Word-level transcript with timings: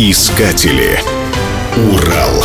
Искатели. 0.00 1.00
Урал. 1.90 2.44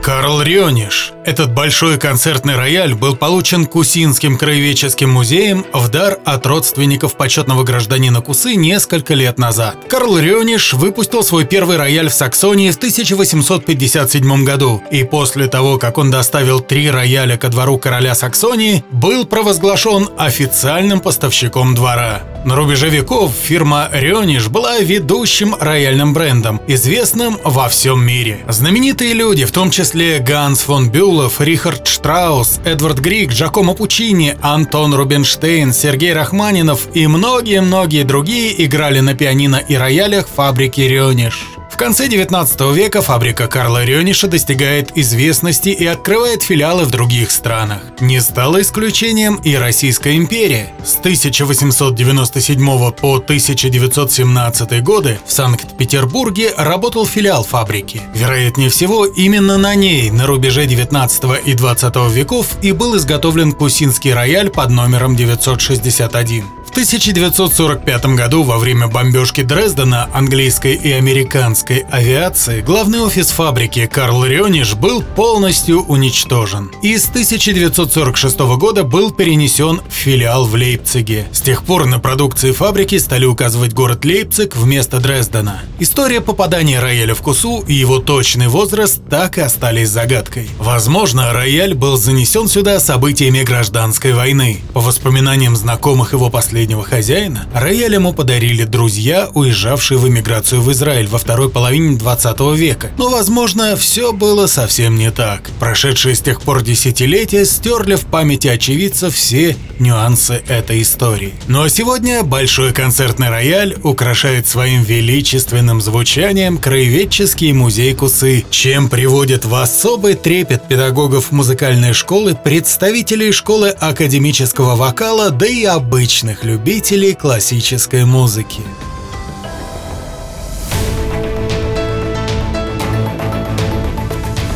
Карл 0.00 0.40
Рёниш. 0.40 1.12
Этот 1.28 1.52
большой 1.52 1.98
концертный 1.98 2.56
рояль 2.56 2.94
был 2.94 3.14
получен 3.14 3.66
Кусинским 3.66 4.38
краеведческим 4.38 5.10
музеем 5.10 5.62
в 5.74 5.90
дар 5.90 6.16
от 6.24 6.46
родственников 6.46 7.18
почетного 7.18 7.64
гражданина 7.64 8.22
Кусы 8.22 8.54
несколько 8.54 9.12
лет 9.12 9.38
назад. 9.38 9.76
Карл 9.90 10.18
Рёниш 10.18 10.72
выпустил 10.72 11.22
свой 11.22 11.44
первый 11.44 11.76
рояль 11.76 12.08
в 12.08 12.14
Саксонии 12.14 12.70
в 12.70 12.78
1857 12.78 14.44
году, 14.44 14.82
и 14.90 15.04
после 15.04 15.48
того, 15.48 15.76
как 15.76 15.98
он 15.98 16.10
доставил 16.10 16.60
три 16.60 16.90
рояля 16.90 17.36
ко 17.36 17.50
двору 17.50 17.76
короля 17.76 18.14
Саксонии, 18.14 18.82
был 18.90 19.26
провозглашен 19.26 20.08
официальным 20.16 21.00
поставщиком 21.00 21.74
двора. 21.74 22.22
На 22.46 22.56
рубеже 22.56 22.88
веков 22.88 23.32
фирма 23.34 23.90
Рёниш 23.92 24.48
была 24.48 24.78
ведущим 24.78 25.54
рояльным 25.60 26.14
брендом, 26.14 26.62
известным 26.66 27.36
во 27.44 27.68
всем 27.68 28.02
мире. 28.02 28.38
Знаменитые 28.48 29.12
люди, 29.12 29.44
в 29.44 29.52
том 29.52 29.70
числе 29.70 30.20
Ганс 30.20 30.62
фон 30.62 30.88
Бюлов, 31.18 31.40
Рихард 31.40 31.88
Штраус, 31.88 32.60
Эдвард 32.64 33.00
Грик, 33.00 33.32
Джакомо 33.32 33.74
Пучини, 33.74 34.36
Антон 34.40 34.94
Рубинштейн, 34.94 35.72
Сергей 35.72 36.12
Рахманинов 36.12 36.86
и 36.94 37.08
многие-многие 37.08 38.04
другие 38.04 38.64
играли 38.64 39.00
на 39.00 39.14
пианино 39.14 39.56
и 39.56 39.74
роялях 39.74 40.28
фабрики 40.28 40.82
Рёниш 40.82 41.57
конце 41.78 42.08
19 42.08 42.60
века 42.74 43.02
фабрика 43.02 43.46
Карла 43.46 43.84
Рёниша 43.84 44.26
достигает 44.26 44.98
известности 44.98 45.68
и 45.68 45.86
открывает 45.86 46.42
филиалы 46.42 46.84
в 46.84 46.90
других 46.90 47.30
странах. 47.30 47.80
Не 48.00 48.20
стало 48.20 48.60
исключением 48.60 49.36
и 49.36 49.54
Российская 49.54 50.16
империя. 50.16 50.72
С 50.84 50.96
1897 50.96 52.90
по 52.92 53.16
1917 53.16 54.82
годы 54.82 55.20
в 55.24 55.32
Санкт-Петербурге 55.32 56.52
работал 56.56 57.06
филиал 57.06 57.44
фабрики. 57.44 58.02
Вероятнее 58.12 58.70
всего, 58.70 59.06
именно 59.06 59.56
на 59.56 59.76
ней 59.76 60.10
на 60.10 60.26
рубеже 60.26 60.66
19 60.66 61.46
и 61.46 61.54
20 61.54 61.94
веков 62.10 62.56
и 62.60 62.72
был 62.72 62.96
изготовлен 62.96 63.52
Кусинский 63.52 64.12
рояль 64.12 64.50
под 64.50 64.70
номером 64.70 65.14
961. 65.14 66.57
В 66.78 66.80
1945 66.80 68.06
году 68.14 68.44
во 68.44 68.56
время 68.56 68.86
бомбежки 68.86 69.42
Дрездена 69.42 70.08
английской 70.14 70.76
и 70.76 70.92
американской 70.92 71.78
авиации 71.90 72.60
главный 72.60 73.00
офис 73.00 73.30
фабрики 73.30 73.86
Карл 73.92 74.24
Рёниш 74.24 74.74
был 74.74 75.02
полностью 75.02 75.82
уничтожен. 75.82 76.70
И 76.84 76.96
с 76.96 77.08
1946 77.08 78.38
года 78.38 78.84
был 78.84 79.10
перенесен 79.10 79.80
в 79.88 79.92
филиал 79.92 80.46
в 80.46 80.54
Лейпциге. 80.54 81.26
С 81.32 81.40
тех 81.40 81.64
пор 81.64 81.86
на 81.86 81.98
продукции 81.98 82.52
фабрики 82.52 82.96
стали 82.98 83.24
указывать 83.24 83.72
город 83.72 84.04
Лейпциг 84.04 84.54
вместо 84.54 85.00
Дрездена. 85.00 85.62
История 85.80 86.20
попадания 86.20 86.78
рояля 86.78 87.16
в 87.16 87.22
Кусу 87.22 87.64
и 87.66 87.74
его 87.74 87.98
точный 87.98 88.46
возраст 88.46 89.00
так 89.10 89.36
и 89.38 89.40
остались 89.40 89.88
загадкой. 89.88 90.48
Возможно, 90.60 91.32
рояль 91.32 91.74
был 91.74 91.96
занесен 91.96 92.46
сюда 92.46 92.78
событиями 92.78 93.42
гражданской 93.42 94.12
войны. 94.12 94.60
По 94.74 94.80
воспоминаниям 94.80 95.56
знакомых 95.56 96.12
его 96.12 96.30
последних 96.30 96.67
последнего 96.68 96.84
хозяина 96.84 97.46
рояль 97.54 97.94
ему 97.94 98.12
подарили 98.12 98.64
друзья, 98.64 99.30
уезжавшие 99.32 99.96
в 99.96 100.06
эмиграцию 100.06 100.60
в 100.60 100.70
Израиль 100.72 101.06
во 101.06 101.16
второй 101.16 101.48
половине 101.48 101.96
20 101.96 102.40
века. 102.56 102.90
Но, 102.98 103.08
возможно, 103.08 103.74
все 103.76 104.12
было 104.12 104.46
совсем 104.46 104.96
не 104.96 105.10
так. 105.10 105.48
Прошедшие 105.58 106.14
с 106.14 106.20
тех 106.20 106.42
пор 106.42 106.62
десятилетия 106.62 107.46
стерли 107.46 107.94
в 107.94 108.04
памяти 108.04 108.48
очевидцев 108.48 109.14
все 109.14 109.56
нюансы 109.78 110.42
этой 110.46 110.82
истории. 110.82 111.32
А 111.48 111.68
сегодня 111.70 112.22
большой 112.22 112.74
концертный 112.74 113.30
рояль 113.30 113.76
украшает 113.82 114.46
своим 114.46 114.82
величественным 114.82 115.80
звучанием 115.80 116.58
краеведческий 116.58 117.52
музей 117.52 117.94
Кусы, 117.94 118.44
чем 118.50 118.90
приводит 118.90 119.46
в 119.46 119.54
особый 119.54 120.14
трепет 120.14 120.68
педагогов 120.68 121.32
музыкальной 121.32 121.94
школы, 121.94 122.34
представителей 122.34 123.32
школы 123.32 123.70
академического 123.70 124.76
вокала, 124.76 125.30
да 125.30 125.46
и 125.46 125.64
обычных 125.64 126.44
любителей 126.48 127.14
классической 127.14 128.06
музыки. 128.06 128.62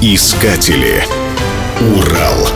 Искатели. 0.01 1.05
Урал. 1.95 2.49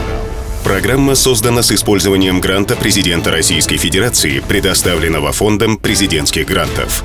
Программа 0.64 1.14
создана 1.14 1.62
с 1.62 1.70
использованием 1.70 2.40
гранта 2.40 2.76
президента 2.76 3.30
Российской 3.30 3.76
Федерации, 3.76 4.40
предоставленного 4.40 5.32
Фондом 5.32 5.76
президентских 5.76 6.46
грантов. 6.46 7.04